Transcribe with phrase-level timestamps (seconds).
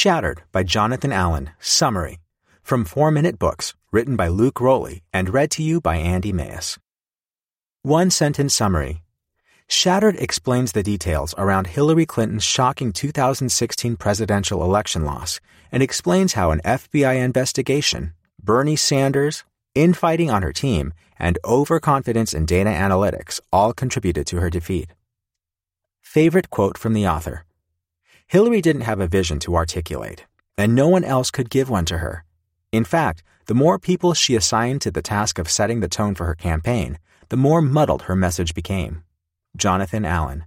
[0.00, 2.20] Shattered by Jonathan Allen, summary.
[2.62, 6.78] From 4 Minute Books, written by Luke Rowley and read to you by Andy Mayes.
[7.82, 9.02] One sentence summary.
[9.66, 15.40] Shattered explains the details around Hillary Clinton's shocking 2016 presidential election loss
[15.72, 19.42] and explains how an FBI investigation, Bernie Sanders,
[19.74, 24.94] infighting on her team, and overconfidence in data analytics all contributed to her defeat.
[26.00, 27.44] Favorite quote from the author
[28.30, 30.26] Hillary didn't have a vision to articulate,
[30.58, 32.26] and no one else could give one to her.
[32.70, 36.26] In fact, the more people she assigned to the task of setting the tone for
[36.26, 36.98] her campaign,
[37.30, 39.02] the more muddled her message became.
[39.56, 40.44] Jonathan Allen.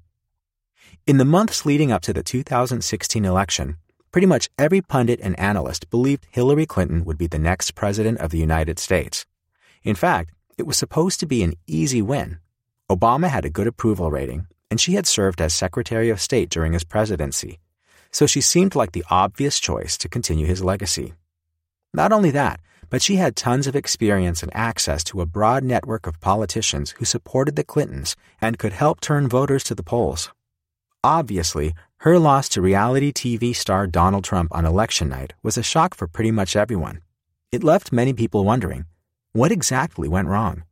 [1.08, 3.78] In the months leading up to the 2016 election,
[4.12, 8.30] pretty much every pundit and analyst believed Hillary Clinton would be the next president of
[8.30, 9.26] the United States.
[9.82, 12.38] In fact, it was supposed to be an easy win.
[12.92, 16.74] Obama had a good approval rating, and she had served as Secretary of State during
[16.74, 17.58] his presidency
[18.12, 21.14] so she seemed like the obvious choice to continue his legacy.
[21.94, 26.06] Not only that, but she had tons of experience and access to a broad network
[26.08, 30.30] of politicians who supported the Clintons and could help turn voters to the polls.
[31.04, 35.96] Obviously, her loss to reality TV star Donald Trump on election night was a shock
[35.96, 37.02] for pretty much everyone.
[37.52, 38.86] It left many people wondering
[39.32, 40.64] what exactly went wrong.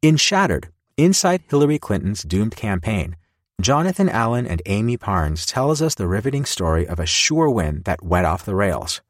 [0.00, 3.16] In Shattered, inside Hillary Clinton's doomed campaign,
[3.60, 8.04] Jonathan Allen and Amie Parnes tells us the riveting story of a sure win that
[8.04, 9.02] went off the rails.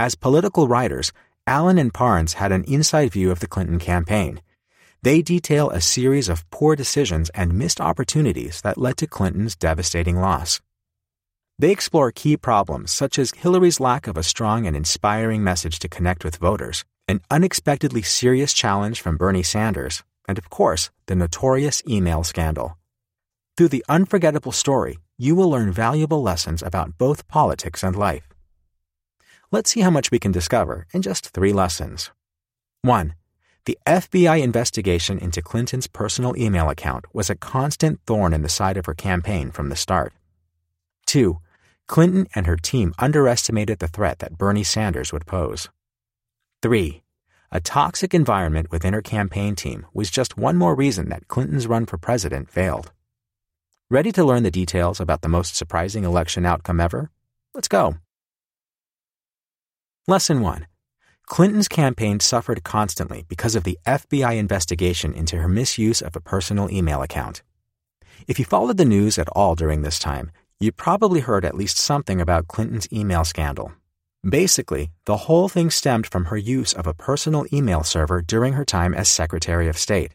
[0.00, 1.12] As political writers,
[1.46, 4.40] Allen and Parnes had an inside view of the Clinton campaign.
[5.02, 10.16] They detail a series of poor decisions and missed opportunities that led to Clinton's devastating
[10.16, 10.60] loss.
[11.60, 15.88] They explore key problems such as Hillary's lack of a strong and inspiring message to
[15.88, 21.80] connect with voters, an unexpectedly serious challenge from Bernie Sanders, and of course, the notorious
[21.88, 22.76] email scandal.
[23.56, 28.34] Through the unforgettable story, you will learn valuable lessons about both politics and life.
[29.52, 32.10] Let's see how much we can discover in just three lessons.
[32.82, 33.14] 1.
[33.66, 38.76] The FBI investigation into Clinton's personal email account was a constant thorn in the side
[38.76, 40.12] of her campaign from the start.
[41.06, 41.38] 2.
[41.86, 45.68] Clinton and her team underestimated the threat that Bernie Sanders would pose.
[46.60, 47.04] 3.
[47.52, 51.86] A toxic environment within her campaign team was just one more reason that Clinton's run
[51.86, 52.90] for president failed.
[53.90, 57.10] Ready to learn the details about the most surprising election outcome ever?
[57.52, 57.96] Let's go.
[60.08, 60.66] Lesson 1.
[61.26, 66.70] Clinton's campaign suffered constantly because of the FBI investigation into her misuse of a personal
[66.70, 67.42] email account.
[68.26, 71.76] If you followed the news at all during this time, you probably heard at least
[71.76, 73.72] something about Clinton's email scandal.
[74.26, 78.64] Basically, the whole thing stemmed from her use of a personal email server during her
[78.64, 80.14] time as Secretary of State.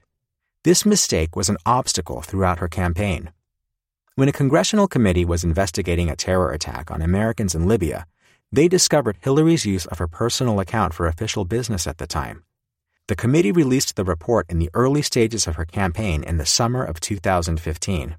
[0.63, 3.29] This mistake was an obstacle throughout her campaign.
[4.19, 8.05] When a congressional committee was investigating a terror attack on Americans in Libya,
[8.51, 12.43] they discovered Hillary's use of her personal account for official business at the time.
[13.07, 16.83] The committee released the report in the early stages of her campaign in the summer
[16.83, 18.17] of 2015.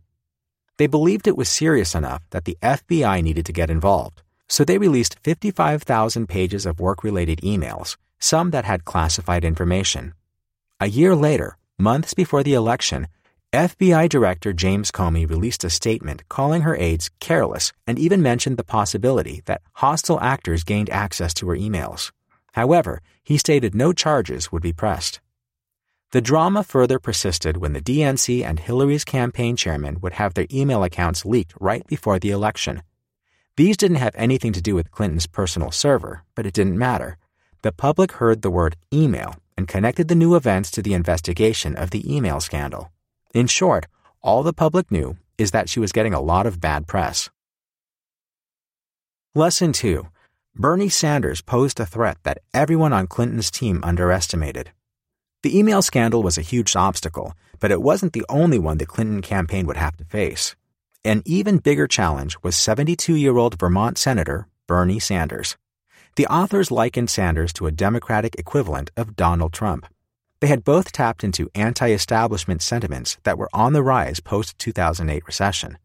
[0.79, 4.79] They believed it was serious enough that the FBI needed to get involved, so they
[4.79, 10.15] released 55,000 pages of work related emails, some that had classified information.
[10.81, 13.07] A year later, months before the election,
[13.53, 18.63] FBI Director James Comey released a statement calling her aides careless and even mentioned the
[18.63, 22.13] possibility that hostile actors gained access to her emails.
[22.53, 25.19] However, he stated no charges would be pressed.
[26.13, 30.85] The drama further persisted when the DNC and Hillary's campaign chairman would have their email
[30.85, 32.85] accounts leaked right before the election.
[33.57, 37.19] These didn't have anything to do with Clinton's personal server, but it didn't matter.
[37.63, 41.91] The public heard the word email and connected the new events to the investigation of
[41.91, 42.93] the email scandal.
[43.33, 43.87] In short,
[44.23, 47.31] all the public knew is that she was getting a lot of bad press.
[49.37, 50.09] Lesson 2
[50.57, 54.73] Bernie Sanders posed a threat that everyone on Clinton's team underestimated.
[55.45, 59.23] The email scandal was a huge obstacle, but it wasn't the only one the Clinton
[59.23, 60.57] campaign would have to face.
[61.05, 65.57] An even bigger challenge was 72 year old Vermont Senator Bernie Sanders.
[66.17, 69.87] The authors likened Sanders to a Democratic equivalent of Donald Trump.
[70.41, 75.27] They had both tapped into anti establishment sentiments that were on the rise post 2008
[75.27, 75.79] recession.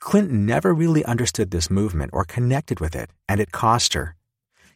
[0.00, 4.16] Clinton never really understood this movement or connected with it, and it cost her.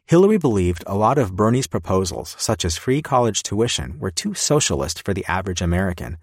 [0.07, 5.05] Hillary believed a lot of Bernie's proposals, such as free college tuition, were too socialist
[5.05, 6.17] for the average American.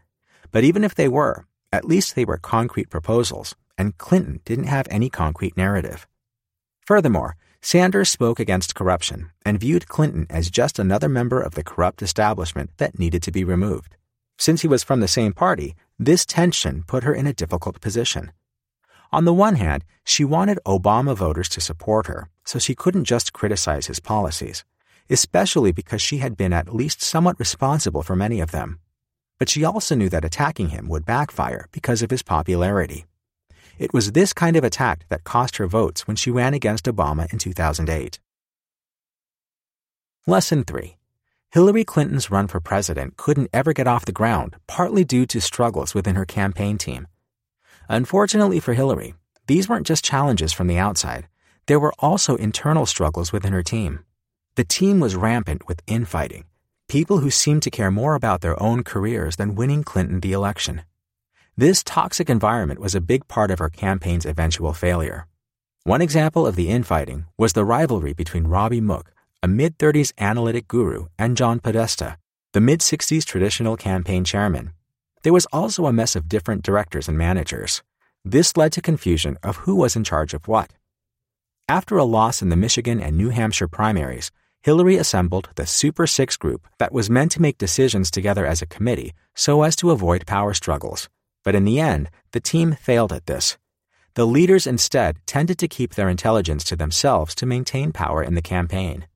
[0.51, 4.88] But even if they were, at least they were concrete proposals, and Clinton didn't have
[4.89, 6.07] any concrete narrative.
[6.80, 12.01] Furthermore, Sanders spoke against corruption and viewed Clinton as just another member of the corrupt
[12.01, 13.95] establishment that needed to be removed.
[14.38, 18.33] Since he was from the same party, this tension put her in a difficult position.
[19.13, 23.31] On the one hand, she wanted Obama voters to support her, so she couldn't just
[23.31, 24.65] criticize his policies,
[25.10, 28.80] especially because she had been at least somewhat responsible for many of them.
[29.39, 33.06] But she also knew that attacking him would backfire because of his popularity.
[33.77, 37.31] It was this kind of attack that cost her votes when she ran against Obama
[37.33, 38.19] in 2008.
[40.27, 40.97] Lesson 3
[41.51, 45.93] Hillary Clinton's run for president couldn't ever get off the ground, partly due to struggles
[45.93, 47.07] within her campaign team.
[47.89, 49.13] Unfortunately for Hillary,
[49.47, 51.27] these weren't just challenges from the outside,
[51.67, 53.99] there were also internal struggles within her team.
[54.55, 56.45] The team was rampant with infighting,
[56.87, 60.83] people who seemed to care more about their own careers than winning Clinton the election.
[61.55, 65.27] This toxic environment was a big part of her campaign's eventual failure.
[65.83, 69.13] One example of the infighting was the rivalry between Robby Mook,
[69.44, 72.17] a mid 30s analytic guru, and John Podesta,
[72.53, 74.71] the mid 60s traditional campaign chairman.
[75.21, 77.83] There was also a mess of different directors and managers.
[78.25, 80.73] This led to confusion of who was in charge of what.
[81.69, 84.31] After a loss in the Michigan and New Hampshire primaries,
[84.63, 88.65] Hillary assembled the Super Six group that was meant to make decisions together as a
[88.65, 91.09] committee so as to avoid power struggles.
[91.43, 93.57] But in the end, the team failed at this.
[94.15, 98.41] The leaders instead tended to keep their intelligence to themselves to maintain power in the
[98.41, 99.07] campaign.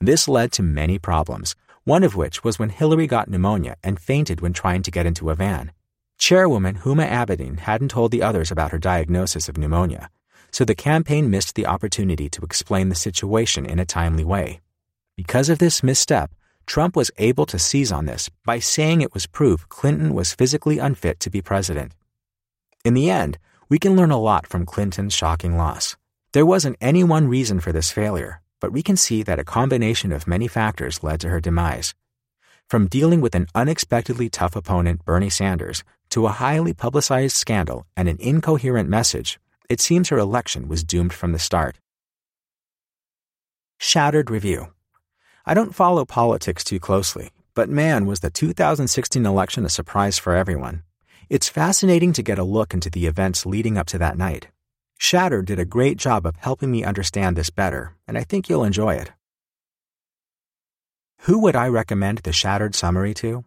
[0.00, 1.54] This led to many problems,
[1.84, 5.30] one of which was when Hillary got pneumonia and fainted when trying to get into
[5.30, 5.72] a van.
[6.16, 10.08] Chairwoman Huma Abedin hadn't told the others about her diagnosis of pneumonia,
[10.50, 14.60] so the campaign missed the opportunity to explain the situation in a timely way.
[15.16, 16.32] Because of this misstep,
[16.66, 20.78] Trump was able to seize on this by saying it was proof Clinton was physically
[20.78, 21.92] unfit to be president.
[22.84, 23.38] In the end,
[23.68, 25.96] we can learn a lot from Clinton's shocking loss.
[26.32, 30.12] There wasn't any one reason for this failure, but we can see that a combination
[30.12, 31.94] of many factors led to her demise.
[32.68, 38.08] From dealing with an unexpectedly tough opponent, Bernie Sanders, to a highly publicized scandal and
[38.08, 39.38] an incoherent message,
[39.70, 41.78] it seems her election was doomed from the start.
[43.78, 44.73] Shattered Review
[45.46, 50.34] I don't follow politics too closely, but man, was the 2016 election a surprise for
[50.34, 50.84] everyone.
[51.28, 54.48] It's fascinating to get a look into the events leading up to that night.
[54.96, 58.64] Shattered did a great job of helping me understand this better, and I think you'll
[58.64, 59.12] enjoy it.
[61.24, 63.44] Who would I recommend the Shattered summary to?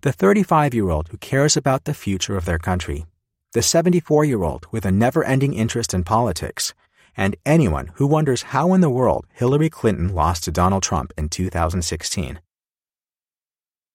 [0.00, 3.06] The 35 year old who cares about the future of their country,
[3.52, 6.74] the 74 year old with a never ending interest in politics,
[7.16, 11.28] and anyone who wonders how in the world Hillary Clinton lost to Donald Trump in
[11.28, 12.40] 2016.